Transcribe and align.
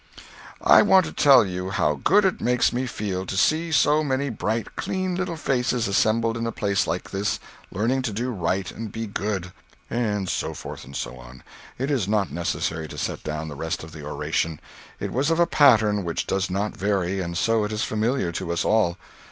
]I 0.63 0.81
want 0.81 1.05
to 1.05 1.11
tell 1.11 1.45
you 1.45 1.69
how 1.69 1.93
good 2.03 2.25
it 2.25 2.41
makes 2.41 2.73
me 2.73 2.87
feel 2.87 3.23
to 3.27 3.37
see 3.37 3.71
so 3.71 4.03
many 4.03 4.29
bright, 4.31 4.75
clean 4.75 5.13
little 5.13 5.37
faces 5.37 5.87
assembled 5.87 6.37
in 6.37 6.47
a 6.47 6.51
place 6.51 6.87
like 6.87 7.11
this, 7.11 7.39
learning 7.69 8.01
to 8.01 8.11
do 8.11 8.31
right 8.31 8.71
and 8.71 8.91
be 8.91 9.05
good." 9.05 9.51
And 9.91 10.27
so 10.27 10.55
forth 10.55 10.85
and 10.85 10.95
so 10.95 11.17
on. 11.17 11.43
It 11.77 11.91
is 11.91 12.07
not 12.07 12.31
necessary 12.31 12.87
to 12.87 12.97
set 12.97 13.23
down 13.23 13.47
the 13.47 13.53
rest 13.55 13.83
of 13.83 13.91
the 13.91 14.03
oration. 14.03 14.59
It 14.99 15.11
was 15.13 15.29
of 15.29 15.39
a 15.39 15.45
pattern 15.45 16.03
which 16.03 16.25
does 16.25 16.49
not 16.49 16.75
vary, 16.75 17.19
and 17.19 17.37
so 17.37 17.63
it 17.63 17.71
is 17.71 17.83
familiar 17.83 18.31
to 18.31 18.51
us 18.51 18.65
all. 18.65 18.97